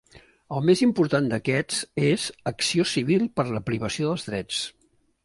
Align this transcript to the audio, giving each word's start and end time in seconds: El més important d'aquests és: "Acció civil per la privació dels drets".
El 0.55 0.63
més 0.69 0.79
important 0.85 1.27
d'aquests 1.33 1.81
és: 2.11 2.25
"Acció 2.53 2.87
civil 2.93 3.27
per 3.41 3.47
la 3.51 3.63
privació 3.69 4.07
dels 4.11 4.27
drets". 4.31 4.65